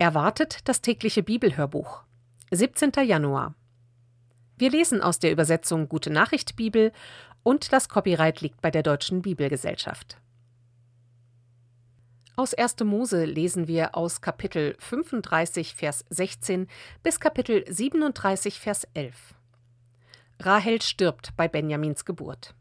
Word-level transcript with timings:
Erwartet 0.00 0.60
das 0.66 0.80
tägliche 0.80 1.22
Bibelhörbuch. 1.22 2.04
17. 2.50 2.92
Januar. 3.04 3.54
Wir 4.56 4.70
lesen 4.70 5.02
aus 5.02 5.18
der 5.18 5.30
Übersetzung 5.30 5.90
Gute 5.90 6.08
Nachricht 6.08 6.56
Bibel 6.56 6.90
und 7.42 7.70
das 7.70 7.90
Copyright 7.90 8.40
liegt 8.40 8.62
bei 8.62 8.70
der 8.70 8.82
Deutschen 8.82 9.20
Bibelgesellschaft. 9.20 10.16
Aus 12.34 12.54
1. 12.54 12.76
Mose 12.84 13.26
lesen 13.26 13.68
wir 13.68 13.94
aus 13.94 14.22
Kapitel 14.22 14.74
35, 14.78 15.74
Vers 15.74 16.06
16 16.08 16.66
bis 17.02 17.20
Kapitel 17.20 17.70
37, 17.70 18.58
Vers 18.58 18.88
11. 18.94 19.34
Rahel 20.38 20.80
stirbt 20.80 21.36
bei 21.36 21.46
Benjamins 21.46 22.06
Geburt. 22.06 22.54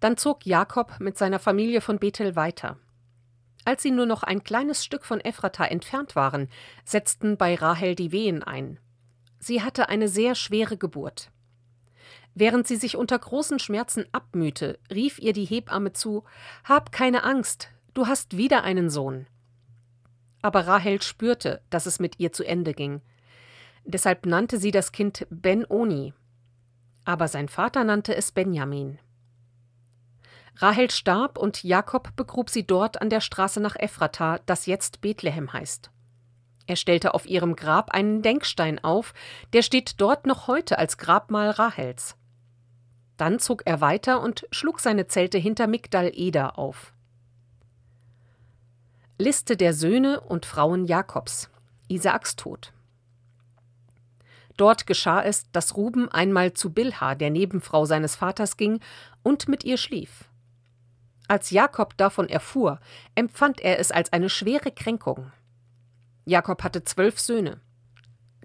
Dann 0.00 0.16
zog 0.16 0.46
Jakob 0.46 0.98
mit 0.98 1.18
seiner 1.18 1.38
Familie 1.38 1.82
von 1.82 1.98
Bethel 1.98 2.36
weiter. 2.36 2.78
Als 3.64 3.82
sie 3.82 3.90
nur 3.90 4.06
noch 4.06 4.22
ein 4.22 4.42
kleines 4.42 4.84
Stück 4.84 5.04
von 5.04 5.20
Ephrata 5.20 5.64
entfernt 5.64 6.16
waren, 6.16 6.48
setzten 6.84 7.36
bei 7.36 7.54
Rahel 7.54 7.94
die 7.94 8.12
Wehen 8.12 8.42
ein. 8.42 8.78
Sie 9.38 9.62
hatte 9.62 9.88
eine 9.88 10.08
sehr 10.08 10.34
schwere 10.34 10.76
Geburt. 10.76 11.30
Während 12.34 12.66
sie 12.66 12.76
sich 12.76 12.96
unter 12.96 13.18
großen 13.18 13.58
Schmerzen 13.58 14.06
abmühte, 14.12 14.78
rief 14.90 15.18
ihr 15.18 15.32
die 15.32 15.44
Hebamme 15.44 15.92
zu 15.92 16.24
Hab 16.64 16.92
keine 16.92 17.24
Angst, 17.24 17.68
du 17.94 18.06
hast 18.06 18.36
wieder 18.36 18.62
einen 18.62 18.88
Sohn. 18.88 19.26
Aber 20.42 20.66
Rahel 20.66 21.02
spürte, 21.02 21.60
dass 21.70 21.86
es 21.86 21.98
mit 21.98 22.18
ihr 22.18 22.32
zu 22.32 22.44
Ende 22.44 22.72
ging. 22.72 23.02
Deshalb 23.84 24.26
nannte 24.26 24.58
sie 24.58 24.70
das 24.70 24.92
Kind 24.92 25.26
Ben-Oni. 25.30 26.14
Aber 27.04 27.28
sein 27.28 27.48
Vater 27.48 27.84
nannte 27.84 28.14
es 28.14 28.32
Benjamin. 28.32 28.98
Rahel 30.56 30.90
starb 30.90 31.38
und 31.38 31.62
Jakob 31.62 32.14
begrub 32.16 32.50
sie 32.50 32.66
dort 32.66 33.00
an 33.00 33.10
der 33.10 33.20
Straße 33.20 33.60
nach 33.60 33.76
Ephrata, 33.76 34.40
das 34.46 34.66
jetzt 34.66 35.00
Bethlehem 35.00 35.52
heißt. 35.52 35.90
Er 36.66 36.76
stellte 36.76 37.14
auf 37.14 37.26
ihrem 37.26 37.56
Grab 37.56 37.90
einen 37.90 38.22
Denkstein 38.22 38.78
auf, 38.78 39.14
der 39.52 39.62
steht 39.62 40.00
dort 40.00 40.26
noch 40.26 40.46
heute 40.46 40.78
als 40.78 40.98
Grabmal 40.98 41.50
Rahels. 41.50 42.16
Dann 43.16 43.38
zog 43.38 43.62
er 43.66 43.80
weiter 43.80 44.20
und 44.22 44.46
schlug 44.50 44.80
seine 44.80 45.06
Zelte 45.06 45.36
hinter 45.36 45.66
Migdal 45.66 46.10
Eder 46.14 46.58
auf. 46.58 46.92
Liste 49.18 49.56
der 49.56 49.74
Söhne 49.74 50.20
und 50.20 50.46
Frauen 50.46 50.86
Jakobs. 50.86 51.50
Isaaks 51.88 52.36
Tod. 52.36 52.72
Dort 54.56 54.86
geschah 54.86 55.22
es, 55.22 55.50
dass 55.52 55.76
Ruben 55.76 56.08
einmal 56.08 56.52
zu 56.52 56.72
Bilha, 56.72 57.14
der 57.14 57.30
Nebenfrau 57.30 57.84
seines 57.84 58.14
Vaters, 58.16 58.56
ging 58.56 58.80
und 59.22 59.48
mit 59.48 59.64
ihr 59.64 59.76
schlief. 59.76 60.29
Als 61.30 61.50
Jakob 61.50 61.96
davon 61.96 62.28
erfuhr, 62.28 62.80
empfand 63.14 63.60
er 63.60 63.78
es 63.78 63.92
als 63.92 64.12
eine 64.12 64.28
schwere 64.28 64.72
Kränkung. 64.72 65.30
Jakob 66.24 66.64
hatte 66.64 66.82
zwölf 66.82 67.20
Söhne. 67.20 67.60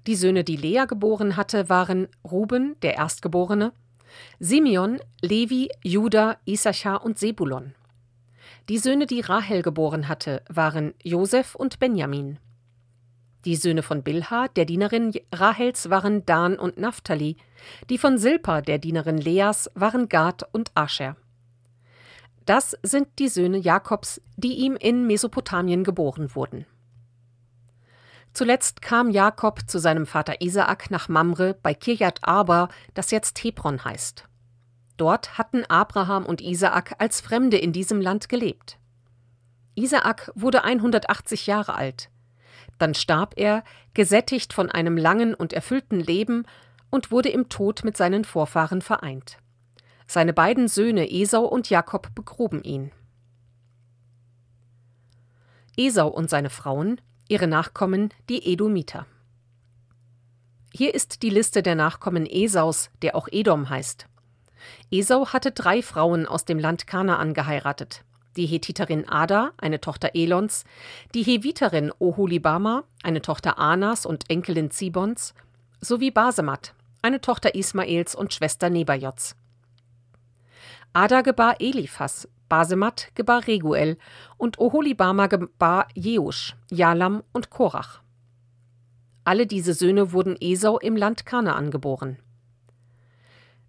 Die 0.05 0.16
Söhne, 0.16 0.44
die 0.44 0.55
Lea 0.55 0.86
geboren 0.88 1.36
hatte, 1.36 1.67
waren 1.67 2.08
Ruben, 2.23 2.75
der 2.83 2.94
Erstgeborene, 2.94 3.73
Simeon, 4.39 5.00
Levi, 5.19 5.72
Juda, 5.83 6.38
Issachar 6.45 7.03
und 7.03 7.17
Sebulon. 7.17 7.73
Die 8.69 8.77
Söhne, 8.77 9.08
die 9.08 9.22
Rahel 9.22 9.64
geboren 9.64 10.08
hatte, 10.08 10.44
waren 10.47 10.94
Josef 11.02 11.55
und 11.55 11.80
Benjamin. 11.80 12.38
Die 13.45 13.55
Söhne 13.55 13.81
von 13.81 14.03
Bilha, 14.03 14.47
der 14.49 14.66
Dienerin 14.66 15.11
Rahels, 15.33 15.89
waren 15.89 16.23
Dan 16.27 16.59
und 16.59 16.77
Naphtali. 16.77 17.38
Die 17.89 17.97
von 17.97 18.20
Silpa, 18.20 18.61
der 18.61 18.77
Dienerin 18.77 19.17
Leas, 19.17 19.72
waren 19.73 20.08
Gad 20.08 20.47
und 20.52 20.70
Ascher. 20.75 21.16
Das 22.45 22.77
sind 22.83 23.07
die 23.17 23.27
Söhne 23.27 23.57
Jakobs, 23.57 24.21
die 24.38 24.53
ihm 24.53 24.75
in 24.75 25.07
Mesopotamien 25.07 25.83
geboren 25.83 26.35
wurden. 26.35 26.65
Zuletzt 28.33 28.81
kam 28.81 29.09
Jakob 29.09 29.61
zu 29.67 29.79
seinem 29.79 30.05
Vater 30.05 30.41
Isaak 30.41 30.91
nach 30.91 31.07
Mamre 31.07 31.55
bei 31.63 31.73
Kirjat 31.73 32.19
Arba, 32.23 32.69
das 32.93 33.11
jetzt 33.11 33.41
Hebron 33.43 33.83
heißt. 33.83 34.25
Dort 34.97 35.37
hatten 35.37 35.64
Abraham 35.65 36.25
und 36.25 36.42
Isaak 36.42 36.95
als 36.99 37.21
Fremde 37.21 37.58
in 37.58 37.73
diesem 37.73 38.02
Land 38.02 38.30
gelebt. 38.30 38.77
Isaak 39.75 40.31
wurde 40.36 40.64
180 40.64 41.47
Jahre 41.47 41.75
alt. 41.75 42.09
Dann 42.77 42.93
starb 42.93 43.36
er, 43.37 43.64
gesättigt 43.93 44.53
von 44.53 44.70
einem 44.70 44.97
langen 44.97 45.33
und 45.33 45.53
erfüllten 45.53 45.99
Leben, 45.99 46.45
und 46.91 47.11
wurde 47.11 47.30
im 47.30 47.49
Tod 47.49 47.83
mit 47.83 47.97
seinen 47.97 48.23
Vorfahren 48.23 48.81
vereint. 48.81 49.37
Seine 50.08 50.33
beiden 50.33 50.67
Söhne 50.67 51.10
Esau 51.11 51.45
und 51.45 51.70
Jakob 51.70 52.14
begruben 52.16 52.64
ihn. 52.64 52.92
Esau 55.77 56.08
und 56.08 56.30
seine 56.30 56.49
Frauen, 56.49 57.02
ihre 57.27 57.48
Nachkommen, 57.48 58.10
die 58.30 58.52
Edomiter. 58.52 59.05
Hier 60.73 60.94
ist 60.94 61.23
die 61.23 61.30
Liste 61.30 61.64
der 61.64 61.76
Nachkommen 61.76 62.26
Esaus, 62.26 62.89
der 63.02 63.15
auch 63.15 63.27
Edom 63.32 63.70
heißt. 63.70 64.08
Esau 64.92 65.27
hatte 65.27 65.52
drei 65.52 65.82
Frauen 65.82 66.26
aus 66.26 66.45
dem 66.45 66.60
Land 66.60 66.88
Kanaan 66.88 67.33
geheiratet. 67.33 68.04
Die 68.36 68.45
Hethiterin 68.45 69.08
Ada, 69.08 69.54
eine 69.58 69.80
Tochter 69.80 70.11
Elons, 70.14 70.65
die 71.14 71.23
Heviterin 71.23 71.92
Oholibama, 71.99 72.83
eine 73.04 73.21
Tochter 73.21 73.58
Anas 73.58 74.05
und 74.05 74.30
Enkelin 74.30 74.71
Zibons, 74.71 75.33
sowie 75.80 76.11
Basemat, 76.11 76.73
eine 77.02 77.21
Tochter 77.21 77.55
Ismaels 77.55 78.14
und 78.14 78.33
Schwester 78.33 78.70
Nebajots. 78.70 79.36
Ada 80.98 81.23
gebar 81.23 81.60
Eliphas, 81.60 82.26
Basemat 82.48 83.10
gebar 83.16 83.48
Reguel 83.48 83.98
und 84.38 84.60
Oholibama 84.60 85.28
gebar 85.28 85.89
Jeusch, 85.94 86.56
Jalam 86.72 87.22
und 87.33 87.50
Korach. 87.50 88.00
Alle 89.26 89.45
diese 89.45 89.73
Söhne 89.73 90.14
wurden 90.14 90.38
Esau 90.39 90.78
im 90.78 90.95
Land 90.95 91.26
Kanaan 91.26 91.70
geboren. 91.70 92.17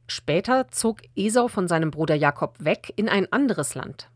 Später 0.06 0.68
zog 0.68 1.00
Esau 1.16 1.48
von 1.48 1.66
seinem 1.66 1.90
Bruder 1.90 2.14
Jakob 2.14 2.64
weg 2.64 2.92
in 2.94 3.08
ein 3.08 3.32
anderes 3.32 3.74
Land. 3.74 4.08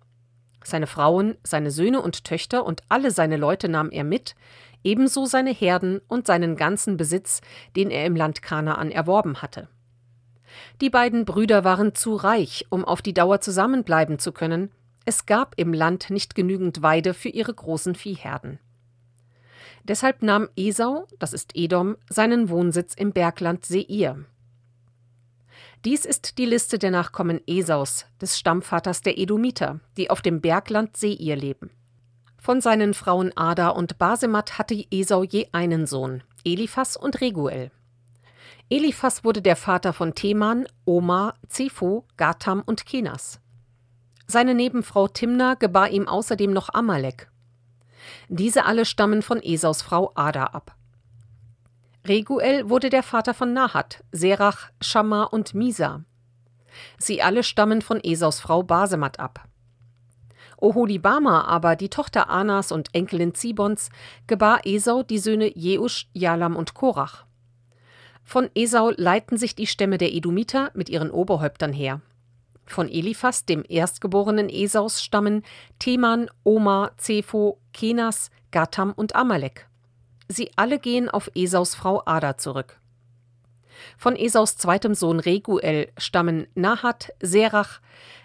Seine 0.62 0.86
Frauen, 0.86 1.36
seine 1.42 1.72
Söhne 1.72 2.02
und 2.02 2.22
Töchter 2.22 2.64
und 2.64 2.82
alle 2.88 3.10
seine 3.10 3.38
Leute 3.38 3.68
nahm 3.68 3.90
er 3.90 4.04
mit, 4.04 4.36
ebenso 4.84 5.26
seine 5.26 5.50
Herden 5.50 6.00
und 6.06 6.28
seinen 6.28 6.54
ganzen 6.54 6.96
Besitz, 6.96 7.40
den 7.74 7.90
er 7.90 8.06
im 8.06 8.14
Land 8.14 8.40
Kanaan 8.40 8.92
erworben 8.92 9.42
hatte. 9.42 9.66
Die 10.80 10.90
beiden 10.90 11.24
Brüder 11.24 11.64
waren 11.64 11.94
zu 11.94 12.14
reich, 12.14 12.66
um 12.70 12.84
auf 12.84 13.02
die 13.02 13.14
Dauer 13.14 13.40
zusammenbleiben 13.40 14.18
zu 14.18 14.32
können. 14.32 14.70
Es 15.04 15.26
gab 15.26 15.54
im 15.56 15.72
Land 15.72 16.10
nicht 16.10 16.34
genügend 16.34 16.82
Weide 16.82 17.14
für 17.14 17.28
ihre 17.28 17.54
großen 17.54 17.94
Viehherden. 17.94 18.58
Deshalb 19.84 20.22
nahm 20.22 20.48
Esau, 20.56 21.06
das 21.18 21.32
ist 21.32 21.52
Edom, 21.54 21.96
seinen 22.08 22.48
Wohnsitz 22.48 22.94
im 22.94 23.12
Bergland 23.12 23.64
Seir. 23.64 24.24
Dies 25.84 26.04
ist 26.04 26.36
die 26.36 26.44
Liste 26.44 26.78
der 26.78 26.90
Nachkommen 26.90 27.40
Esaus, 27.46 28.04
des 28.20 28.38
Stammvaters 28.38 29.00
der 29.00 29.18
Edomiter, 29.18 29.80
die 29.96 30.10
auf 30.10 30.20
dem 30.20 30.42
Bergland 30.42 30.96
Seir 30.96 31.36
leben. 31.36 31.70
Von 32.36 32.60
seinen 32.60 32.92
Frauen 32.92 33.36
Ada 33.36 33.70
und 33.70 33.98
Basemat 33.98 34.58
hatte 34.58 34.84
Esau 34.90 35.22
je 35.22 35.48
einen 35.52 35.86
Sohn, 35.86 36.22
Eliphas 36.44 36.96
und 36.96 37.20
Reguel. 37.20 37.70
Eliphas 38.72 39.24
wurde 39.24 39.42
der 39.42 39.56
Vater 39.56 39.92
von 39.92 40.14
Teman, 40.14 40.64
Omar, 40.84 41.34
Zepho, 41.48 42.04
Gatam 42.16 42.62
und 42.64 42.86
Kenas. 42.86 43.40
Seine 44.28 44.54
Nebenfrau 44.54 45.08
Timna 45.08 45.54
gebar 45.54 45.90
ihm 45.90 46.06
außerdem 46.06 46.52
noch 46.52 46.72
Amalek. 46.72 47.28
Diese 48.28 48.66
alle 48.66 48.84
stammen 48.84 49.22
von 49.22 49.42
Esaus 49.42 49.82
Frau 49.82 50.12
Ada 50.14 50.44
ab. 50.44 50.76
Reguel 52.06 52.70
wurde 52.70 52.90
der 52.90 53.02
Vater 53.02 53.34
von 53.34 53.52
Nahat, 53.52 54.04
Serach, 54.12 54.70
Schamma 54.80 55.24
und 55.24 55.52
Misa. 55.52 56.04
Sie 56.96 57.22
alle 57.22 57.42
stammen 57.42 57.82
von 57.82 57.98
Esaus 57.98 58.38
Frau 58.38 58.62
Basemat 58.62 59.18
ab. 59.18 59.48
Oholibama 60.58 61.42
aber, 61.42 61.74
die 61.74 61.88
Tochter 61.88 62.30
Anas 62.30 62.70
und 62.70 62.94
Enkelin 62.94 63.34
Zibons, 63.34 63.90
gebar 64.28 64.60
Esau 64.64 65.02
die 65.02 65.18
Söhne 65.18 65.50
Jeusch, 65.58 66.08
Jalam 66.12 66.54
und 66.54 66.74
Korach. 66.74 67.24
Von 68.22 68.50
Esau 68.54 68.90
leiten 68.96 69.36
sich 69.36 69.54
die 69.54 69.66
Stämme 69.66 69.98
der 69.98 70.12
Edomiter 70.14 70.70
mit 70.74 70.88
ihren 70.88 71.10
Oberhäuptern 71.10 71.72
her. 71.72 72.00
Von 72.66 72.88
Eliphas, 72.88 73.44
dem 73.46 73.64
erstgeborenen 73.68 74.48
Esaus, 74.48 75.02
stammen 75.02 75.42
Teman, 75.80 76.30
Oma, 76.44 76.92
Zepho, 76.96 77.58
Kenas, 77.72 78.30
Gatam 78.52 78.92
und 78.92 79.16
Amalek. 79.16 79.68
Sie 80.28 80.50
alle 80.54 80.78
gehen 80.78 81.08
auf 81.08 81.30
Esaus 81.34 81.74
Frau 81.74 82.02
Ada 82.06 82.38
zurück. 82.38 82.78
Von 83.96 84.14
Esaus 84.14 84.56
zweitem 84.56 84.94
Sohn 84.94 85.18
Reguel 85.18 85.90
stammen 85.98 86.46
Nahat, 86.54 87.12
Serach, 87.20 87.80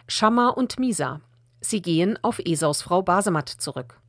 Schamma 0.08 0.50
und 0.50 0.78
Misa. 0.78 1.22
Sie 1.62 1.82
gehen 1.82 2.20
auf 2.22 2.40
Esaus 2.40 2.84
Frau 2.84 3.02
Basemat 3.02 3.50
zurück. 3.50 4.00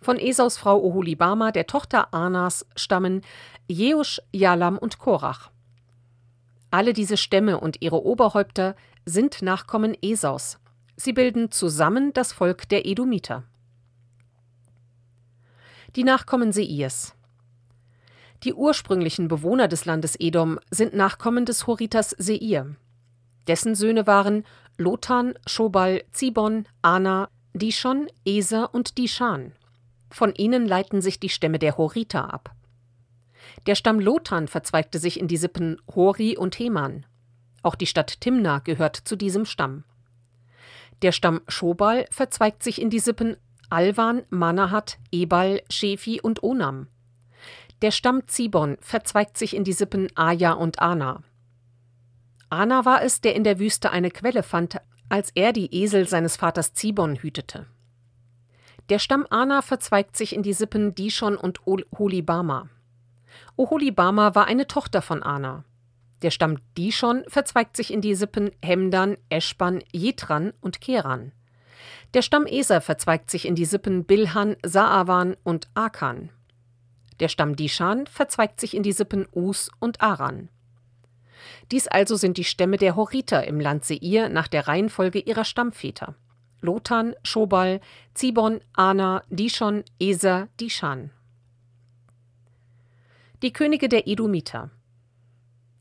Von 0.00 0.18
Esaus 0.18 0.56
Frau 0.56 0.80
Oholibama, 0.80 1.50
der 1.50 1.66
Tochter 1.66 2.14
Anas, 2.14 2.66
stammen 2.76 3.22
Jeusch, 3.66 4.20
Jalam 4.32 4.78
und 4.78 4.98
Korach. 4.98 5.50
Alle 6.70 6.92
diese 6.92 7.16
Stämme 7.16 7.58
und 7.60 7.80
ihre 7.80 8.04
Oberhäupter 8.04 8.76
sind 9.04 9.42
Nachkommen 9.42 9.96
Esaus. 10.02 10.58
Sie 10.96 11.12
bilden 11.12 11.50
zusammen 11.50 12.12
das 12.12 12.32
Volk 12.32 12.68
der 12.68 12.86
Edomiter. 12.86 13.44
Die 15.96 16.04
Nachkommen 16.04 16.52
Seirs. 16.52 17.14
Die 18.44 18.54
ursprünglichen 18.54 19.26
Bewohner 19.26 19.66
des 19.66 19.84
Landes 19.84 20.14
Edom 20.18 20.60
sind 20.70 20.94
Nachkommen 20.94 21.44
des 21.44 21.66
Horitas 21.66 22.10
Seir. 22.18 22.76
Dessen 23.48 23.74
Söhne 23.74 24.06
waren 24.06 24.44
Lotan, 24.76 25.34
Schobal, 25.46 26.04
Zibon, 26.12 26.66
Ana, 26.82 27.30
Dishon, 27.54 28.08
Eser 28.24 28.72
und 28.74 28.98
Dishan. 28.98 29.52
Von 30.10 30.34
ihnen 30.34 30.66
leiten 30.66 31.00
sich 31.02 31.20
die 31.20 31.28
Stämme 31.28 31.58
der 31.58 31.76
Horiter 31.76 32.32
ab. 32.32 32.54
Der 33.66 33.74
Stamm 33.74 34.00
Lotan 34.00 34.48
verzweigte 34.48 34.98
sich 34.98 35.20
in 35.20 35.28
die 35.28 35.36
Sippen 35.36 35.80
Hori 35.94 36.36
und 36.36 36.58
Heman. 36.58 37.06
Auch 37.62 37.74
die 37.74 37.86
Stadt 37.86 38.20
Timna 38.20 38.60
gehört 38.60 38.96
zu 38.96 39.16
diesem 39.16 39.44
Stamm. 39.44 39.84
Der 41.02 41.12
Stamm 41.12 41.40
Schobal 41.48 42.06
verzweigt 42.10 42.62
sich 42.62 42.80
in 42.80 42.90
die 42.90 42.98
Sippen 42.98 43.36
Alwan, 43.70 44.22
Manahat, 44.30 44.98
Ebal, 45.12 45.62
Shefi 45.70 46.20
und 46.20 46.42
Onam. 46.42 46.88
Der 47.82 47.90
Stamm 47.90 48.26
Zibon 48.26 48.76
verzweigt 48.80 49.36
sich 49.36 49.54
in 49.54 49.62
die 49.62 49.72
Sippen 49.72 50.08
Aja 50.16 50.52
und 50.52 50.80
Ana. 50.80 51.22
Ana 52.50 52.84
war 52.84 53.02
es, 53.02 53.20
der 53.20 53.36
in 53.36 53.44
der 53.44 53.58
Wüste 53.58 53.90
eine 53.90 54.10
Quelle 54.10 54.42
fand, 54.42 54.78
als 55.08 55.30
er 55.34 55.52
die 55.52 55.72
Esel 55.74 56.08
seines 56.08 56.36
Vaters 56.36 56.74
Zibon 56.74 57.16
hütete. 57.16 57.66
Der 58.88 58.98
Stamm 58.98 59.26
Ana 59.28 59.62
verzweigt 59.62 60.16
sich 60.16 60.34
in 60.34 60.42
die 60.42 60.54
Sippen 60.54 60.94
Dishon 60.94 61.36
und 61.36 61.60
Holibama. 61.66 62.68
Oholibama 63.56 64.34
war 64.34 64.46
eine 64.46 64.66
Tochter 64.66 65.02
von 65.02 65.22
Ana. 65.22 65.64
Der 66.22 66.30
Stamm 66.30 66.58
Dishon 66.76 67.24
verzweigt 67.28 67.76
sich 67.76 67.92
in 67.92 68.00
die 68.00 68.14
Sippen 68.14 68.50
Hemdan, 68.62 69.16
Eschban, 69.28 69.82
Jitran 69.92 70.52
und 70.60 70.80
Keran. 70.80 71.32
Der 72.14 72.22
Stamm 72.22 72.46
Eser 72.46 72.80
verzweigt 72.80 73.30
sich 73.30 73.46
in 73.46 73.54
die 73.54 73.66
Sippen 73.66 74.04
Bilhan, 74.04 74.56
Saawan 74.64 75.36
und 75.44 75.68
Akan. 75.74 76.30
Der 77.20 77.28
Stamm 77.28 77.56
Dishan 77.56 78.06
verzweigt 78.06 78.60
sich 78.60 78.74
in 78.74 78.82
die 78.82 78.92
Sippen 78.92 79.26
Us 79.32 79.70
und 79.80 80.00
Aran. 80.00 80.48
Dies 81.70 81.88
also 81.88 82.16
sind 82.16 82.36
die 82.36 82.44
Stämme 82.44 82.78
der 82.78 82.96
Horiter 82.96 83.46
im 83.46 83.60
Land 83.60 83.84
Seir 83.84 84.28
nach 84.28 84.48
der 84.48 84.68
Reihenfolge 84.68 85.18
ihrer 85.18 85.44
Stammväter. 85.44 86.14
Lotan, 86.60 87.14
Schobal, 87.22 87.80
Zibon, 88.14 88.60
Ana, 88.74 89.22
Dishon, 89.30 89.84
Eser, 90.00 90.48
Dishan. 90.60 91.10
Die 93.42 93.52
Könige 93.52 93.88
der 93.88 94.08
Edomiter. 94.08 94.70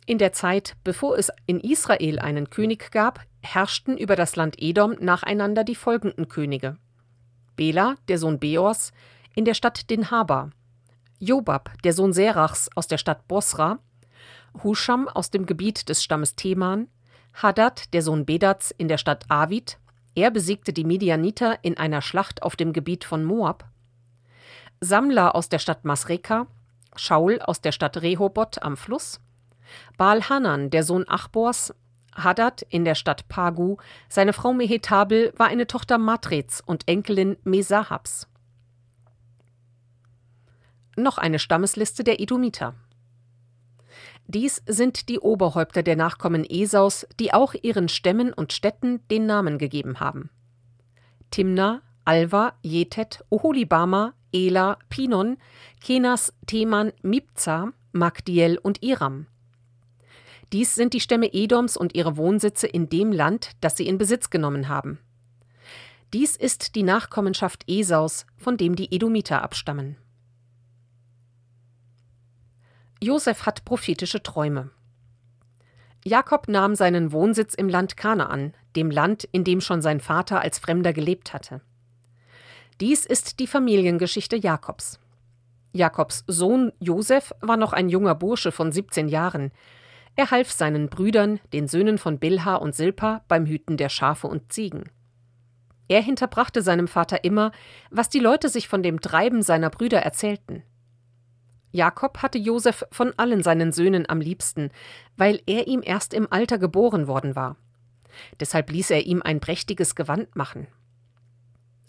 In 0.06 0.20
der 0.20 0.32
Zeit, 0.32 0.76
bevor 0.84 1.18
es 1.18 1.32
in 1.48 1.60
Israel 1.60 2.20
einen 2.20 2.50
König 2.50 2.92
gab, 2.92 3.26
herrschten 3.42 3.98
über 3.98 4.16
das 4.16 4.36
Land 4.36 4.56
Edom 4.60 4.96
nacheinander 5.00 5.64
die 5.64 5.76
folgenden 5.76 6.28
Könige: 6.28 6.78
Bela, 7.56 7.96
der 8.08 8.18
Sohn 8.20 8.40
Beors, 8.40 8.94
in 9.36 9.44
der 9.44 9.54
Stadt 9.54 9.90
Dinhaba, 9.90 10.52
Jobab, 11.20 11.72
der 11.84 11.94
Sohn 11.94 12.14
Serachs, 12.14 12.70
aus 12.76 12.88
der 12.88 12.98
Stadt 13.00 13.28
Bosra, 13.28 13.80
Husham 14.64 15.08
aus 15.08 15.32
dem 15.32 15.46
Gebiet 15.46 15.90
des 15.90 16.04
Stammes 16.04 16.36
Teman, 16.36 16.88
Hadad, 17.34 17.94
der 17.94 18.02
Sohn 18.02 18.26
Bedats, 18.26 18.72
in 18.72 18.88
der 18.88 18.98
Stadt 18.98 19.26
Avid, 19.30 19.80
er 20.18 20.32
besiegte 20.32 20.74
die 20.74 20.84
Midianiter 20.84 21.60
in 21.62 21.78
einer 21.78 22.02
Schlacht 22.02 22.42
auf 22.42 22.56
dem 22.56 22.74
Gebiet 22.74 23.04
von 23.04 23.24
Moab, 23.24 23.66
Samla 24.82 25.30
aus 25.30 25.48
der 25.48 25.60
Stadt 25.60 25.86
Masreka, 25.86 26.48
Shaul 26.96 27.40
aus 27.40 27.62
der 27.62 27.72
Stadt 27.72 28.02
Rehoboth 28.02 28.64
am 28.64 28.78
Fluss, 28.78 29.22
Baal-Hanan, 29.96 30.72
der 30.72 30.84
Sohn 30.84 31.08
Achbors, 31.08 31.72
Hadad 32.16 32.64
in 32.70 32.84
der 32.84 32.96
Stadt 32.96 33.28
Pagu, 33.28 33.78
seine 34.10 34.34
Frau 34.34 34.54
Mehetabel 34.54 35.34
war 35.38 35.50
eine 35.50 35.68
Tochter 35.68 36.00
Matrets 36.00 36.62
und 36.62 36.88
Enkelin 36.88 37.38
Mesahabs. 37.44 38.28
Noch 40.96 41.20
eine 41.20 41.38
Stammesliste 41.38 42.04
der 42.04 42.20
Edomiter. 42.20 42.74
Dies 44.28 44.62
sind 44.68 45.08
die 45.08 45.20
Oberhäupter 45.20 45.84
der 45.84 45.96
Nachkommen 45.96 46.44
Esaus, 46.44 47.08
die 47.18 47.34
auch 47.34 47.54
ihren 47.54 47.88
Stämmen 47.88 48.34
und 48.34 48.52
Städten 48.52 49.00
den 49.08 49.26
Namen 49.26 49.58
gegeben 49.58 50.02
haben. 50.02 50.30
Timna, 51.32 51.82
Alva, 52.04 52.54
Jetet, 52.62 53.24
Oholibama, 53.30 54.14
Ela, 54.34 54.78
Pinon, 54.90 55.38
Kenas, 55.82 56.34
Teman, 56.46 56.92
Mibza, 57.02 57.72
Magdiel 57.94 58.58
und 58.58 58.84
Iram. 58.84 59.28
Dies 60.52 60.76
sind 60.76 60.94
die 60.94 61.02
Stämme 61.02 61.34
Edoms 61.34 61.78
und 61.78 61.96
ihre 61.96 62.18
Wohnsitze 62.18 62.68
in 62.68 62.90
dem 62.90 63.14
Land, 63.14 63.52
das 63.62 63.78
sie 63.78 63.88
in 63.88 63.98
Besitz 63.98 64.30
genommen 64.30 64.68
haben. 64.68 65.00
Dies 66.14 66.36
ist 66.38 66.76
die 66.76 66.84
Nachkommenschaft 66.84 67.64
Esaus, 67.68 68.26
von 68.38 68.58
dem 68.58 68.76
die 68.76 68.94
Edomiter 68.94 69.42
abstammen. 69.42 69.98
Josef 73.02 73.46
hat 73.46 73.66
prophetische 73.66 74.24
Träume. 74.24 74.72
Jakob 76.04 76.48
nahm 76.48 76.76
seinen 76.76 77.12
Wohnsitz 77.12 77.54
im 77.54 77.70
Land 77.70 77.98
Kanaan, 77.98 78.54
dem 78.76 78.90
Land, 78.90 79.28
in 79.32 79.44
dem 79.44 79.62
schon 79.62 79.82
sein 79.82 80.00
Vater 80.00 80.42
als 80.42 80.60
Fremder 80.60 80.94
gelebt 80.94 81.34
hatte. 81.34 81.62
Dies 82.80 83.06
ist 83.06 83.40
die 83.40 83.48
Familiengeschichte 83.48 84.36
Jakobs. 84.36 85.00
Jakobs 85.74 86.24
Sohn 86.28 86.72
Josef 86.80 87.34
war 87.42 87.58
noch 87.58 87.74
ein 87.74 87.90
junger 87.90 88.16
Bursche 88.16 88.52
von 88.52 88.72
17 88.72 89.10
Jahren, 89.10 89.52
er 90.18 90.32
half 90.32 90.52
seinen 90.52 90.90
Brüdern, 90.90 91.40
den 91.54 91.68
Söhnen 91.68 92.00
von 92.00 92.18
Bilha 92.18 92.56
und 92.56 92.74
Silpa, 92.74 93.24
beim 93.28 93.46
Hüten 93.46 93.78
der 93.78 93.90
Schafe 93.90 94.26
und 94.26 94.52
Ziegen. 94.52 94.90
Er 95.88 96.02
hinterbrachte 96.02 96.64
seinem 96.64 96.88
Vater 96.88 97.24
immer, 97.24 97.52
was 97.92 98.10
die 98.10 98.20
Leute 98.20 98.50
sich 98.50 98.68
von 98.68 98.82
dem 98.82 99.00
Treiben 99.00 99.44
seiner 99.44 99.70
Brüder 99.70 100.00
erzählten. 100.00 100.64
Jakob 101.72 102.22
hatte 102.22 102.38
Josef 102.38 102.86
von 102.92 103.14
allen 103.18 103.44
seinen 103.44 103.72
Söhnen 103.72 104.10
am 104.10 104.22
liebsten, 104.22 104.72
weil 105.16 105.42
er 105.46 105.68
ihm 105.68 105.82
erst 105.84 106.14
im 106.14 106.28
Alter 106.32 106.58
geboren 106.58 107.08
worden 107.08 107.36
war. 107.36 107.58
Deshalb 108.40 108.72
ließ 108.72 108.92
er 108.92 109.06
ihm 109.06 109.22
ein 109.22 109.40
prächtiges 109.40 109.96
Gewand 109.96 110.36
machen. 110.36 110.68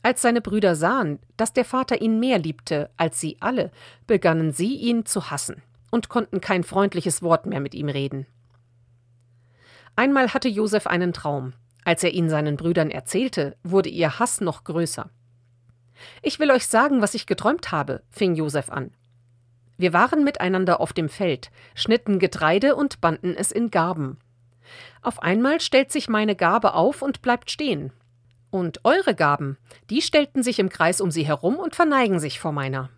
Als 0.02 0.22
seine 0.22 0.40
Brüder 0.40 0.75
sahen, 0.75 1.19
dass 1.36 1.52
der 1.52 1.64
Vater 1.64 2.00
ihn 2.00 2.20
mehr 2.20 2.38
liebte 2.38 2.90
als 2.96 3.20
sie 3.20 3.36
alle, 3.40 3.70
begannen 4.06 4.52
sie 4.52 4.76
ihn 4.76 5.06
zu 5.06 5.30
hassen 5.30 5.62
und 5.90 6.08
konnten 6.08 6.40
kein 6.40 6.64
freundliches 6.64 7.22
Wort 7.22 7.46
mehr 7.46 7.60
mit 7.60 7.75
ihm 7.75 7.88
reden. 7.88 8.26
Einmal 9.96 10.32
hatte 10.32 10.48
Josef 10.48 10.86
einen 10.86 11.12
Traum. 11.12 11.54
Als 11.84 12.04
er 12.04 12.12
ihn 12.12 12.28
seinen 12.28 12.56
Brüdern 12.56 12.90
erzählte, 12.90 13.56
wurde 13.64 13.88
ihr 13.88 14.19
Hass 14.19 14.40
noch 14.40 14.64
größer. 14.64 15.10
Ich 16.22 16.38
will 16.38 16.50
euch 16.50 16.66
sagen, 16.66 17.02
was 17.02 17.14
ich 17.14 17.26
geträumt 17.26 17.72
habe, 17.72 18.02
fing 18.10 18.34
Josef 18.34 18.70
an. 18.70 18.92
Wir 19.78 19.92
waren 19.92 20.25
miteinander 20.25 20.80
auf 20.80 20.92
dem 20.92 21.08
Feld, 21.08 21.50
schnitten 21.75 22.18
Getreide 22.18 22.75
und 22.76 23.00
banden 23.00 23.35
es 23.35 23.52
in 23.52 23.70
Garben. 23.70 24.18
Auf 25.02 25.23
einmal 25.23 25.61
stellt 25.61 25.92
sich 25.92 26.08
meine 26.08 26.37
Garbe 26.37 26.75
auf 26.75 27.00
und 27.00 27.23
bleibt 27.23 27.50
stehen. 27.50 27.92
Und 28.50 28.85
eure 28.85 29.14
Gaben, 29.14 29.56
die 29.88 30.02
stellten 30.02 30.42
sich 30.42 30.58
im 30.58 30.68
Kreis 30.68 31.00
um 31.00 31.11
sie 31.11 31.26
herum 31.26 31.56
und 31.56 31.76
verneigen 31.76 32.18
sich 32.18 32.40
vor 32.40 32.52
meiner. 32.52 32.90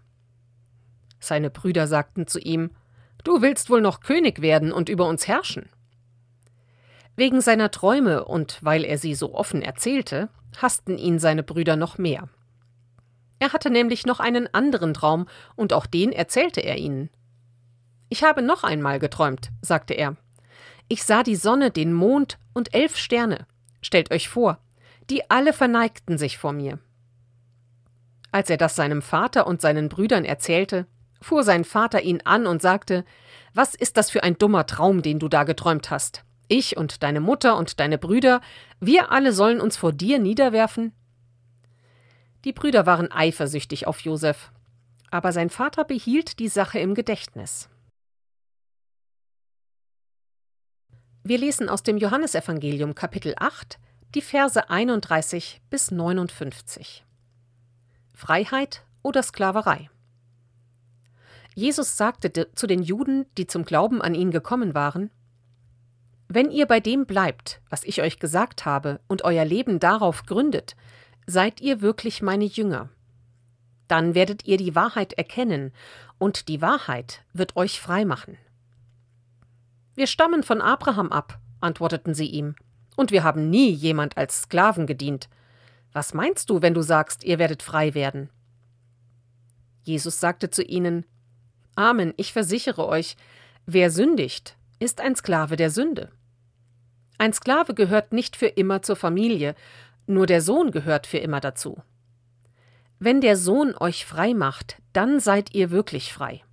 Seine 1.18 1.50
Brüder 1.50 1.86
sagten 1.86 2.26
zu 2.26 2.38
ihm 2.40 2.70
Du 3.24 3.42
willst 3.42 3.68
wohl 3.68 3.82
noch 3.82 4.00
König 4.00 4.40
werden 4.40 4.72
und 4.72 4.88
über 4.88 5.06
uns 5.06 5.28
herrschen. 5.28 5.68
Wegen 7.16 7.42
seiner 7.42 7.70
Träume 7.70 8.24
und 8.24 8.58
weil 8.62 8.84
er 8.84 8.96
sie 8.96 9.14
so 9.14 9.34
offen 9.34 9.60
erzählte, 9.60 10.30
hassten 10.56 10.96
ihn 10.96 11.18
seine 11.18 11.42
Brüder 11.42 11.76
noch 11.76 11.98
mehr. 11.98 12.30
Er 13.40 13.52
hatte 13.52 13.70
nämlich 13.70 14.06
noch 14.06 14.20
einen 14.20 14.52
anderen 14.54 14.94
Traum, 14.94 15.26
und 15.56 15.72
auch 15.72 15.86
den 15.86 16.12
erzählte 16.12 16.60
er 16.60 16.76
ihnen. 16.76 17.10
Ich 18.10 18.22
habe 18.22 18.42
noch 18.42 18.62
einmal 18.62 18.98
geträumt, 18.98 19.50
sagte 19.62 19.94
er. 19.94 20.16
Ich 20.88 21.04
sah 21.04 21.22
die 21.22 21.36
Sonne, 21.36 21.70
den 21.70 21.92
Mond 21.92 22.38
und 22.52 22.74
elf 22.74 22.96
Sterne. 22.96 23.46
Stellt 23.80 24.12
euch 24.12 24.28
vor, 24.28 24.58
die 25.08 25.30
alle 25.30 25.52
verneigten 25.52 26.18
sich 26.18 26.36
vor 26.36 26.52
mir. 26.52 26.78
Als 28.30 28.50
er 28.50 28.58
das 28.58 28.76
seinem 28.76 29.00
Vater 29.00 29.46
und 29.46 29.60
seinen 29.60 29.88
Brüdern 29.88 30.24
erzählte, 30.24 30.86
fuhr 31.22 31.42
sein 31.42 31.64
Vater 31.64 32.02
ihn 32.02 32.20
an 32.24 32.46
und 32.46 32.60
sagte 32.60 33.04
Was 33.54 33.74
ist 33.74 33.96
das 33.96 34.10
für 34.10 34.22
ein 34.22 34.36
dummer 34.36 34.66
Traum, 34.66 35.02
den 35.02 35.18
du 35.18 35.28
da 35.28 35.44
geträumt 35.44 35.90
hast? 35.90 36.24
Ich 36.48 36.76
und 36.76 37.02
deine 37.02 37.20
Mutter 37.20 37.56
und 37.56 37.80
deine 37.80 37.96
Brüder, 37.96 38.40
wir 38.80 39.12
alle 39.12 39.32
sollen 39.32 39.60
uns 39.60 39.76
vor 39.76 39.92
dir 39.92 40.18
niederwerfen? 40.18 40.92
Die 42.44 42.52
Brüder 42.52 42.86
waren 42.86 43.12
eifersüchtig 43.12 43.86
auf 43.86 44.00
Josef, 44.00 44.50
aber 45.10 45.32
sein 45.32 45.50
Vater 45.50 45.84
behielt 45.84 46.38
die 46.38 46.48
Sache 46.48 46.78
im 46.78 46.94
Gedächtnis. 46.94 47.68
Wir 51.22 51.36
lesen 51.36 51.68
aus 51.68 51.82
dem 51.82 51.98
Johannesevangelium 51.98 52.94
Kapitel 52.94 53.34
8 53.38 53.78
die 54.14 54.22
Verse 54.22 54.70
31 54.70 55.60
bis 55.68 55.90
59. 55.90 57.04
Freiheit 58.14 58.84
oder 59.02 59.22
Sklaverei? 59.22 59.90
Jesus 61.54 61.98
sagte 61.98 62.52
zu 62.54 62.66
den 62.66 62.82
Juden, 62.82 63.26
die 63.36 63.46
zum 63.46 63.64
Glauben 63.64 64.00
an 64.00 64.14
ihn 64.14 64.30
gekommen 64.30 64.74
waren, 64.74 65.10
Wenn 66.28 66.50
ihr 66.50 66.66
bei 66.66 66.80
dem 66.80 67.06
bleibt, 67.06 67.60
was 67.68 67.84
ich 67.84 68.00
euch 68.00 68.18
gesagt 68.18 68.64
habe, 68.64 69.00
und 69.08 69.24
euer 69.24 69.44
Leben 69.44 69.78
darauf 69.78 70.24
gründet, 70.24 70.74
seid 71.26 71.60
ihr 71.60 71.80
wirklich 71.80 72.22
meine 72.22 72.44
Jünger. 72.44 72.88
Dann 73.88 74.14
werdet 74.14 74.46
ihr 74.46 74.56
die 74.56 74.74
Wahrheit 74.74 75.12
erkennen, 75.14 75.72
und 76.18 76.48
die 76.48 76.60
Wahrheit 76.60 77.24
wird 77.32 77.56
euch 77.56 77.80
frei 77.80 78.04
machen. 78.04 78.36
Wir 79.94 80.06
stammen 80.06 80.42
von 80.42 80.60
Abraham 80.60 81.10
ab, 81.10 81.40
antworteten 81.60 82.14
sie 82.14 82.26
ihm, 82.26 82.54
und 82.96 83.10
wir 83.10 83.24
haben 83.24 83.50
nie 83.50 83.70
jemand 83.70 84.16
als 84.16 84.42
Sklaven 84.42 84.86
gedient. 84.86 85.28
Was 85.92 86.14
meinst 86.14 86.50
du, 86.50 86.62
wenn 86.62 86.74
du 86.74 86.82
sagst, 86.82 87.24
ihr 87.24 87.38
werdet 87.38 87.62
frei 87.62 87.94
werden? 87.94 88.30
Jesus 89.82 90.20
sagte 90.20 90.50
zu 90.50 90.62
ihnen 90.62 91.04
Amen, 91.74 92.12
ich 92.16 92.32
versichere 92.32 92.86
euch, 92.86 93.16
wer 93.66 93.90
sündigt, 93.90 94.56
ist 94.78 95.00
ein 95.00 95.16
Sklave 95.16 95.56
der 95.56 95.70
Sünde. 95.70 96.10
Ein 97.18 97.32
Sklave 97.32 97.74
gehört 97.74 98.12
nicht 98.12 98.36
für 98.36 98.46
immer 98.46 98.82
zur 98.82 98.96
Familie, 98.96 99.54
nur 100.10 100.26
der 100.26 100.42
Sohn 100.42 100.70
gehört 100.70 101.06
für 101.06 101.18
immer 101.18 101.40
dazu. 101.40 101.82
Wenn 102.98 103.20
der 103.20 103.36
Sohn 103.36 103.74
euch 103.74 104.04
frei 104.04 104.34
macht, 104.34 104.76
dann 104.92 105.20
seid 105.20 105.54
ihr 105.54 105.70
wirklich 105.70 106.12
frei. 106.12 106.44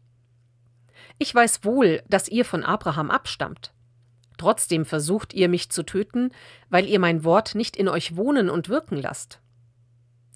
Ich 1.18 1.34
weiß 1.34 1.66
wohl, 1.66 2.02
dass 2.08 2.30
ihr 2.30 2.46
von 2.46 2.64
Abraham 2.64 3.12
abstammt. 3.12 3.74
Trotzdem 4.38 4.86
versucht 4.86 5.34
ihr 5.34 5.50
mich 5.50 5.72
zu 5.72 5.84
töten, 5.84 6.32
weil 6.70 6.88
ihr 6.88 7.00
mein 7.00 7.24
Wort 7.24 7.56
nicht 7.56 7.76
in 7.76 7.90
euch 7.90 8.16
wohnen 8.16 8.50
und 8.50 8.70
wirken 8.70 8.98
lasst. 8.98 9.42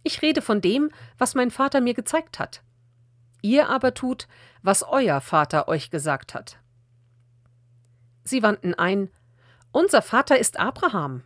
Ich 0.04 0.22
rede 0.22 0.42
von 0.42 0.60
dem, 0.60 0.90
was 1.18 1.36
mein 1.36 1.52
Vater 1.52 1.82
mir 1.82 1.94
gezeigt 1.94 2.40
hat. 2.40 2.64
Ihr 3.44 3.70
aber 3.70 3.94
tut, 3.94 4.28
was 4.64 4.84
euer 4.84 5.22
Vater 5.22 5.68
euch 5.68 5.92
gesagt 5.92 6.34
hat. 6.34 6.58
Sie 8.24 8.44
wandten 8.44 8.74
ein 8.74 9.12
Unser 9.72 10.02
Vater 10.02 10.38
ist 10.38 10.60
Abraham. 10.60 11.24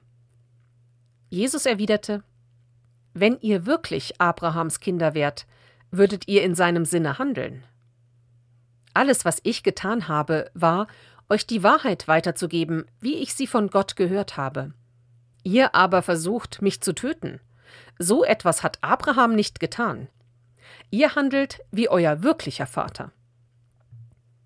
Jesus 1.29 1.65
erwiderte 1.65 2.23
Wenn 3.13 3.39
ihr 3.41 3.65
wirklich 3.65 4.19
Abrahams 4.21 4.79
Kinder 4.79 5.13
wärt, 5.13 5.47
würdet 5.91 6.27
ihr 6.27 6.43
in 6.43 6.55
seinem 6.55 6.85
Sinne 6.85 7.17
handeln. 7.17 7.63
Alles, 8.93 9.25
was 9.25 9.39
ich 9.43 9.63
getan 9.63 10.07
habe, 10.07 10.49
war, 10.53 10.87
euch 11.29 11.47
die 11.47 11.63
Wahrheit 11.63 12.07
weiterzugeben, 12.07 12.85
wie 12.99 13.15
ich 13.15 13.33
sie 13.33 13.47
von 13.47 13.69
Gott 13.69 13.95
gehört 13.95 14.37
habe. 14.37 14.73
Ihr 15.43 15.75
aber 15.75 16.01
versucht, 16.01 16.61
mich 16.61 16.81
zu 16.81 16.93
töten. 16.93 17.39
So 17.99 18.23
etwas 18.23 18.63
hat 18.63 18.77
Abraham 18.81 19.35
nicht 19.35 19.59
getan. 19.59 20.07
Ihr 20.91 21.15
handelt 21.15 21.61
wie 21.71 21.89
euer 21.89 22.23
wirklicher 22.23 22.67
Vater. 22.67 23.11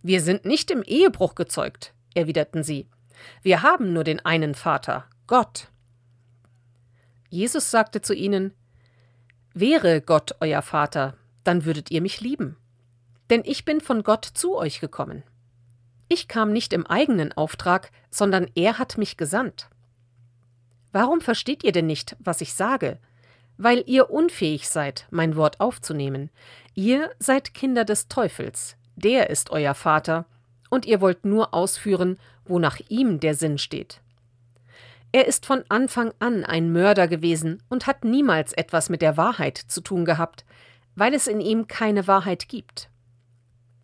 Wir 0.01 0.21
sind 0.21 0.45
nicht 0.45 0.71
im 0.71 0.81
Ehebruch 0.83 1.36
gezeugt, 1.36 1.93
erwiderten 2.15 2.63
sie. 2.63 2.88
Wir 3.41 3.62
haben 3.62 3.93
nur 3.93 4.03
den 4.03 4.24
einen 4.25 4.55
Vater, 4.55 5.05
Gott. 5.27 5.67
Jesus 7.29 7.71
sagte 7.71 8.01
zu 8.01 8.13
ihnen 8.13 8.53
Wäre 9.53 10.01
Gott 10.01 10.36
euer 10.39 10.62
Vater, 10.62 11.15
dann 11.43 11.65
würdet 11.65 11.91
ihr 11.91 12.01
mich 12.01 12.21
lieben 12.21 12.55
denn 13.29 13.43
ich 13.45 13.65
bin 13.65 13.81
von 13.81 14.03
Gott 14.03 14.25
zu 14.25 14.55
euch 14.57 14.79
gekommen. 14.79 15.24
Ich 16.07 16.27
kam 16.27 16.51
nicht 16.51 16.74
im 16.74 16.88
eigenen 16.88 17.31
Auftrag, 17.31 17.91
sondern 18.09 18.50
er 18.55 18.79
hat 18.79 18.98
mich 18.98 19.17
gesandt. 19.17 19.69
Warum 20.91 21.21
versteht 21.21 21.63
ihr 21.63 21.71
denn 21.71 21.86
nicht, 21.86 22.15
was 22.19 22.41
ich 22.41 22.53
sage? 22.53 22.98
Weil 23.57 23.83
ihr 23.86 24.09
unfähig 24.09 24.67
seid, 24.67 25.07
mein 25.12 25.36
Wort 25.36 25.59
aufzunehmen. 25.59 26.31
Ihr 26.74 27.12
seid 27.19 27.53
Kinder 27.53 27.86
des 27.86 28.07
Teufels, 28.07 28.75
der 28.95 29.29
ist 29.29 29.51
euer 29.51 29.75
Vater, 29.75 30.25
und 30.71 30.86
ihr 30.86 31.01
wollt 31.01 31.25
nur 31.25 31.53
ausführen, 31.53 32.17
wonach 32.45 32.79
ihm 32.89 33.19
der 33.19 33.36
Sinn 33.36 33.57
steht. 33.59 34.01
Er 35.11 35.25
ist 35.25 35.45
von 35.45 35.63
Anfang 35.69 36.13
an 36.19 36.45
ein 36.45 36.71
Mörder 36.71 37.07
gewesen 37.07 37.63
und 37.67 37.87
hat 37.87 38.03
niemals 38.03 38.53
etwas 38.53 38.89
mit 38.89 39.01
der 39.01 39.17
Wahrheit 39.17 39.57
zu 39.57 39.81
tun 39.81 40.05
gehabt, 40.05 40.45
weil 40.95 41.13
es 41.13 41.27
in 41.27 41.41
ihm 41.41 41.67
keine 41.67 42.05
Wahrheit 42.05 42.47
gibt. 42.47 42.89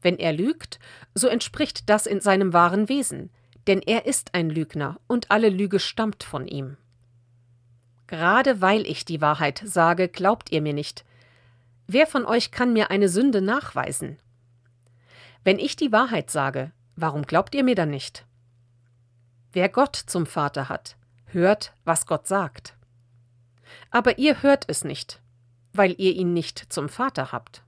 Wenn 0.02 0.20
er 0.20 0.34
lügt, 0.34 0.80
so 1.16 1.28
entspricht 1.28 1.90
das 1.90 2.06
in 2.06 2.22
seinem 2.22 2.54
wahren 2.54 2.90
Wesen, 2.90 3.32
denn 3.66 3.82
er 3.82 4.06
ist 4.06 4.36
ein 4.36 4.52
Lügner 4.52 5.00
und 5.08 5.32
alle 5.32 5.50
Lüge 5.50 5.80
stammt 5.80 6.24
von 6.24 6.48
ihm. 6.48 6.78
Gerade 8.06 8.62
weil 8.62 8.86
ich 8.86 9.04
die 9.04 9.22
Wahrheit 9.22 9.64
sage, 9.66 10.08
glaubt 10.08 10.52
ihr 10.52 10.62
mir 10.62 10.74
nicht. 10.74 11.06
Wer 11.88 12.06
von 12.06 12.26
euch 12.26 12.52
kann 12.52 12.74
mir 12.74 12.92
eine 12.92 13.10
Sünde 13.10 13.42
nachweisen? 13.42 14.20
Wenn 15.44 15.58
ich 15.58 15.76
die 15.76 15.92
Wahrheit 15.92 16.30
sage, 16.30 16.72
warum 16.96 17.24
glaubt 17.24 17.56
ihr 17.56 17.64
mir 17.64 17.76
dann 17.76 17.90
nicht? 17.90 18.26
Wer 19.54 19.70
Gott 19.70 19.96
zum 19.96 20.28
Vater 20.28 20.70
hat, 20.70 20.98
hört, 21.36 21.74
was 21.84 22.08
Gott 22.08 22.26
sagt. 22.26 22.76
Aber 23.92 24.18
ihr 24.18 24.42
hört 24.42 24.66
es 24.68 24.84
nicht, 24.84 25.22
weil 25.74 25.94
ihr 26.00 26.14
ihn 26.14 26.34
nicht 26.34 26.74
zum 26.74 26.90
Vater 26.90 27.32
habt. 27.32 27.62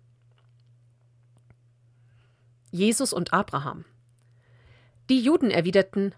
Jesus 2.72 3.14
und 3.14 3.34
Abraham. 3.34 3.86
Die 5.10 5.22
Juden 5.22 5.52
erwiderten 5.52 6.16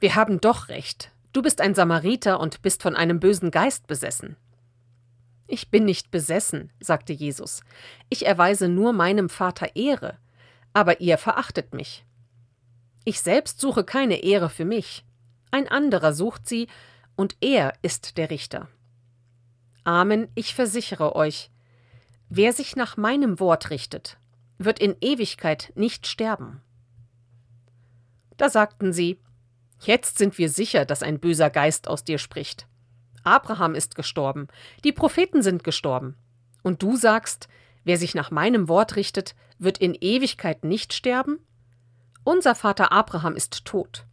Wir 0.00 0.16
haben 0.16 0.40
doch 0.40 0.68
recht, 0.68 1.12
du 1.32 1.40
bist 1.40 1.60
ein 1.60 1.74
Samariter 1.74 2.40
und 2.40 2.60
bist 2.62 2.82
von 2.82 2.96
einem 2.96 3.20
bösen 3.20 3.50
Geist 3.50 3.86
besessen. 3.86 4.36
Ich 5.46 5.70
bin 5.70 5.84
nicht 5.84 6.10
besessen, 6.10 6.72
sagte 6.80 7.12
Jesus, 7.12 7.62
ich 8.08 8.26
erweise 8.26 8.68
nur 8.68 8.92
meinem 8.92 9.28
Vater 9.28 9.76
Ehre, 9.76 10.18
aber 10.72 11.00
ihr 11.00 11.18
verachtet 11.18 11.74
mich. 11.74 12.04
Ich 13.04 13.20
selbst 13.20 13.60
suche 13.60 13.84
keine 13.84 14.22
Ehre 14.22 14.48
für 14.48 14.64
mich, 14.64 15.04
ein 15.54 15.68
anderer 15.68 16.12
sucht 16.12 16.48
sie, 16.48 16.66
und 17.16 17.36
er 17.40 17.74
ist 17.80 18.18
der 18.18 18.28
Richter. 18.28 18.68
Amen, 19.84 20.26
ich 20.34 20.52
versichere 20.52 21.14
euch, 21.14 21.50
wer 22.28 22.52
sich 22.52 22.74
nach 22.74 22.96
meinem 22.96 23.38
Wort 23.38 23.70
richtet, 23.70 24.18
wird 24.58 24.80
in 24.80 24.96
Ewigkeit 25.00 25.72
nicht 25.76 26.08
sterben. 26.08 26.60
Da 28.36 28.48
sagten 28.48 28.92
sie, 28.92 29.20
Jetzt 29.80 30.18
sind 30.18 30.38
wir 30.38 30.48
sicher, 30.48 30.84
dass 30.84 31.02
ein 31.02 31.20
böser 31.20 31.50
Geist 31.50 31.86
aus 31.86 32.04
dir 32.04 32.18
spricht. 32.18 32.66
Abraham 33.22 33.76
ist 33.76 33.94
gestorben, 33.94 34.48
die 34.82 34.92
Propheten 34.92 35.42
sind 35.42 35.62
gestorben. 35.62 36.16
Und 36.62 36.82
du 36.82 36.96
sagst, 36.96 37.48
wer 37.84 37.98
sich 37.98 38.14
nach 38.14 38.30
meinem 38.30 38.68
Wort 38.68 38.96
richtet, 38.96 39.36
wird 39.58 39.78
in 39.78 39.94
Ewigkeit 39.94 40.64
nicht 40.64 40.94
sterben? 40.94 41.38
Unser 42.24 42.54
Vater 42.54 42.90
Abraham 42.90 43.36
ist 43.36 43.66
tot. 43.66 44.06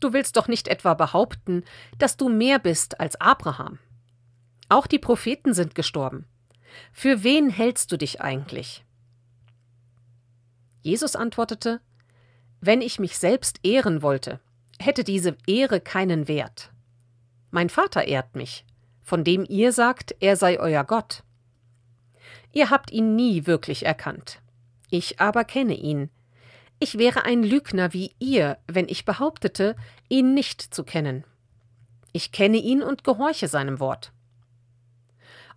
Du 0.00 0.12
willst 0.12 0.36
doch 0.36 0.48
nicht 0.48 0.68
etwa 0.68 0.94
behaupten, 0.94 1.64
dass 1.98 2.16
du 2.16 2.28
mehr 2.28 2.58
bist 2.58 3.00
als 3.00 3.20
Abraham. 3.20 3.78
Auch 4.68 4.86
die 4.86 4.98
Propheten 4.98 5.54
sind 5.54 5.74
gestorben. 5.74 6.26
Für 6.92 7.22
wen 7.24 7.50
hältst 7.50 7.90
du 7.90 7.96
dich 7.96 8.20
eigentlich? 8.20 8.84
Jesus 10.82 11.16
antwortete 11.16 11.80
Wenn 12.60 12.82
ich 12.82 12.98
mich 12.98 13.18
selbst 13.18 13.60
ehren 13.64 14.02
wollte, 14.02 14.40
hätte 14.78 15.04
diese 15.04 15.36
Ehre 15.46 15.80
keinen 15.80 16.28
Wert. 16.28 16.70
Mein 17.50 17.70
Vater 17.70 18.04
ehrt 18.04 18.36
mich, 18.36 18.64
von 19.02 19.24
dem 19.24 19.44
ihr 19.48 19.72
sagt, 19.72 20.14
er 20.20 20.36
sei 20.36 20.60
euer 20.60 20.84
Gott. 20.84 21.24
Ihr 22.52 22.70
habt 22.70 22.90
ihn 22.90 23.16
nie 23.16 23.46
wirklich 23.46 23.84
erkannt. 23.84 24.40
Ich 24.90 25.20
aber 25.20 25.44
kenne 25.44 25.74
ihn. 25.74 26.10
Ich 26.80 26.98
wäre 26.98 27.24
ein 27.24 27.42
Lügner 27.42 27.92
wie 27.92 28.14
ihr, 28.18 28.58
wenn 28.66 28.88
ich 28.88 29.04
behauptete, 29.04 29.74
ihn 30.08 30.34
nicht 30.34 30.62
zu 30.62 30.84
kennen. 30.84 31.24
Ich 32.12 32.32
kenne 32.32 32.58
ihn 32.58 32.82
und 32.82 33.04
gehorche 33.04 33.48
seinem 33.48 33.80
Wort. 33.80 34.12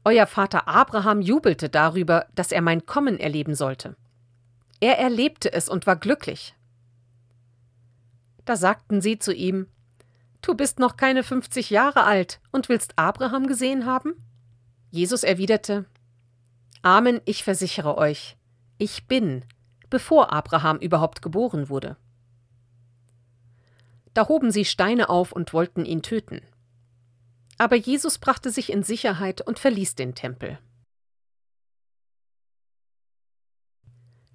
Euer 0.04 0.26
Vater 0.26 0.68
Abraham 0.68 1.22
jubelte 1.22 1.70
darüber, 1.70 2.26
dass 2.34 2.52
er 2.52 2.62
mein 2.62 2.86
Kommen 2.86 3.20
erleben 3.20 3.54
sollte. 3.54 3.96
Er 4.80 4.98
erlebte 4.98 5.54
es 5.54 5.70
und 5.70 5.86
war 5.86 5.96
glücklich. 5.96 6.56
Da 8.46 8.56
sagten 8.56 9.02
sie 9.02 9.20
zu 9.20 9.34
ihm 9.34 9.68
Du 10.42 10.56
bist 10.56 10.80
noch 10.80 10.98
keine 10.98 11.22
fünfzig 11.22 11.70
Jahre 11.70 12.04
alt 12.04 12.40
und 12.52 12.68
willst 12.68 12.98
Abraham 12.98 13.46
gesehen 13.46 13.86
haben? 13.86 14.16
Jesus 14.90 15.24
erwiderte 15.24 15.86
Amen, 16.82 17.22
ich 17.26 17.44
versichere 17.44 17.96
euch, 17.96 18.38
ich 18.80 19.06
bin, 19.08 19.46
bevor 19.92 20.34
Abraham 20.34 20.80
überhaupt 20.80 21.22
geboren 21.22 21.70
wurde. 21.70 21.98
Da 24.16 24.28
hoben 24.28 24.50
sie 24.52 24.66
Steine 24.66 25.10
auf 25.10 25.32
und 25.32 25.54
wollten 25.54 25.86
ihn 25.86 26.02
töten. 26.02 26.42
Aber 27.60 27.76
Jesus 27.76 28.18
brachte 28.18 28.50
sich 28.50 28.72
in 28.72 28.82
Sicherheit 28.82 29.42
und 29.42 29.60
verließ 29.60 29.94
den 29.94 30.16
Tempel. 30.16 30.58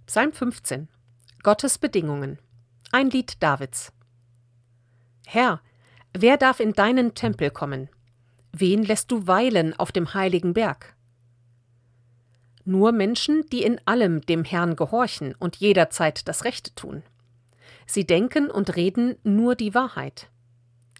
Psalm 0.06 0.32
15 0.32 0.88
Gottes 1.42 1.78
Bedingungen 1.78 2.38
Ein 2.92 3.10
Lied 3.10 3.42
Davids 3.42 3.92
Herr, 5.26 5.60
wer 6.16 6.36
darf 6.36 6.60
in 6.60 6.72
deinen 6.72 7.14
Tempel 7.14 7.50
kommen? 7.50 7.88
Wen 8.52 8.84
lässt 8.84 9.10
du 9.10 9.26
weilen 9.26 9.74
auf 9.74 9.90
dem 9.90 10.14
heiligen 10.14 10.54
Berg? 10.54 10.95
Nur 12.68 12.90
Menschen, 12.90 13.46
die 13.52 13.62
in 13.62 13.80
allem 13.84 14.22
dem 14.22 14.42
Herrn 14.42 14.74
gehorchen 14.74 15.36
und 15.38 15.54
jederzeit 15.54 16.26
das 16.26 16.44
Rechte 16.44 16.74
tun. 16.74 17.04
Sie 17.86 18.04
denken 18.04 18.50
und 18.50 18.74
reden 18.74 19.14
nur 19.22 19.54
die 19.54 19.72
Wahrheit. 19.72 20.28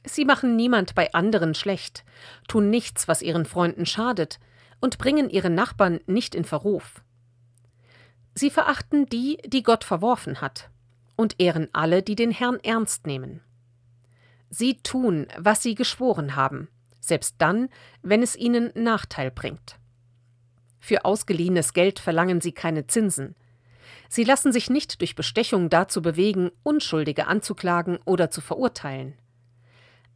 Sie 0.04 0.24
machen 0.24 0.54
niemand 0.54 0.94
bei 0.94 1.12
anderen 1.12 1.56
schlecht, 1.56 2.04
tun 2.46 2.70
nichts, 2.70 3.08
was 3.08 3.20
ihren 3.20 3.44
Freunden 3.44 3.84
schadet, 3.84 4.38
und 4.80 4.98
bringen 4.98 5.28
ihre 5.28 5.50
Nachbarn 5.50 5.98
nicht 6.06 6.36
in 6.36 6.44
Verruf. 6.44 7.02
Sie 8.34 8.50
verachten 8.50 9.06
die, 9.06 9.38
die 9.44 9.64
Gott 9.64 9.82
verworfen 9.82 10.40
hat, 10.40 10.70
und 11.16 11.40
ehren 11.40 11.68
alle, 11.72 12.00
die 12.00 12.14
den 12.14 12.30
Herrn 12.30 12.60
ernst 12.62 13.08
nehmen. 13.08 13.40
Sie 14.50 14.76
tun, 14.84 15.26
was 15.36 15.64
sie 15.64 15.74
geschworen 15.74 16.36
haben, 16.36 16.68
selbst 17.00 17.34
dann, 17.38 17.70
wenn 18.02 18.22
es 18.22 18.36
ihnen 18.36 18.70
Nachteil 18.76 19.32
bringt. 19.32 19.80
Für 20.86 21.04
ausgeliehenes 21.04 21.72
Geld 21.72 21.98
verlangen 21.98 22.40
sie 22.40 22.52
keine 22.52 22.86
Zinsen. 22.86 23.34
Sie 24.08 24.22
lassen 24.22 24.52
sich 24.52 24.70
nicht 24.70 25.00
durch 25.00 25.16
Bestechung 25.16 25.68
dazu 25.68 26.00
bewegen, 26.00 26.52
Unschuldige 26.62 27.26
anzuklagen 27.26 27.98
oder 28.04 28.30
zu 28.30 28.40
verurteilen. 28.40 29.18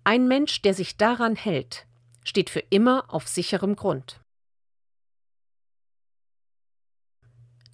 Ein 0.04 0.28
Mensch, 0.28 0.62
der 0.62 0.72
sich 0.74 0.96
daran 0.96 1.34
hält, 1.34 1.88
steht 2.22 2.50
für 2.50 2.60
immer 2.70 3.12
auf 3.12 3.26
sicherem 3.26 3.74
Grund. 3.74 4.20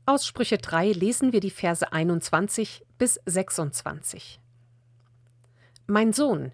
Aus 0.07 0.25
Sprüche 0.25 0.57
3 0.57 0.93
lesen 0.93 1.35
wir 1.35 1.41
die 1.41 1.51
Verse 1.51 1.93
21 1.93 2.83
bis 2.97 3.21
26. 3.27 4.41
Mein 5.87 6.15
Sohn, 6.15 6.51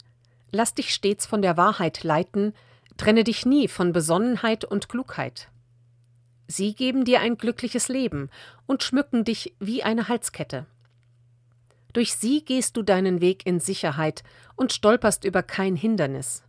lass 0.50 0.74
dich 0.74 0.92
stets 0.92 1.24
von 1.24 1.40
der 1.40 1.56
Wahrheit 1.56 2.02
leiten, 2.02 2.52
trenne 2.96 3.22
dich 3.22 3.46
nie 3.46 3.68
von 3.68 3.92
Besonnenheit 3.92 4.64
und 4.64 4.88
Klugheit. 4.88 5.51
Sie 6.46 6.74
geben 6.74 7.04
dir 7.04 7.20
ein 7.20 7.36
glückliches 7.36 7.88
Leben 7.88 8.30
und 8.66 8.82
schmücken 8.82 9.24
dich 9.24 9.54
wie 9.58 9.82
eine 9.82 10.08
Halskette. 10.08 10.66
Durch 11.92 12.14
sie 12.14 12.44
gehst 12.44 12.76
du 12.76 12.82
deinen 12.82 13.20
Weg 13.20 13.46
in 13.46 13.60
Sicherheit 13.60 14.22
und 14.56 14.72
stolperst 14.72 15.24
über 15.24 15.42
kein 15.42 15.76
Hindernis. 15.76 16.42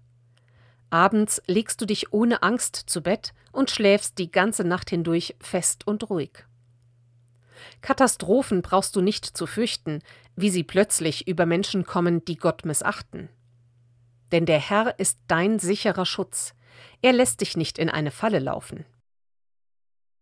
Abends 0.89 1.41
legst 1.47 1.81
du 1.81 1.85
dich 1.85 2.13
ohne 2.13 2.43
Angst 2.43 2.75
zu 2.75 3.01
Bett 3.01 3.33
und 3.51 3.71
schläfst 3.71 4.19
die 4.19 4.31
ganze 4.31 4.63
Nacht 4.63 4.89
hindurch 4.89 5.35
fest 5.41 5.87
und 5.87 6.09
ruhig. 6.09 6.45
Katastrophen 7.81 8.61
brauchst 8.61 8.95
du 8.95 9.01
nicht 9.01 9.25
zu 9.25 9.47
fürchten, 9.47 10.01
wie 10.35 10.49
sie 10.49 10.63
plötzlich 10.63 11.27
über 11.27 11.45
Menschen 11.45 11.85
kommen, 11.85 12.23
die 12.25 12.37
Gott 12.37 12.65
missachten. 12.65 13.29
Denn 14.31 14.45
der 14.45 14.59
Herr 14.59 14.99
ist 14.99 15.19
dein 15.27 15.59
sicherer 15.59 16.05
Schutz, 16.05 16.53
er 17.01 17.13
lässt 17.13 17.41
dich 17.41 17.57
nicht 17.57 17.77
in 17.77 17.89
eine 17.89 18.11
Falle 18.11 18.39
laufen. 18.39 18.85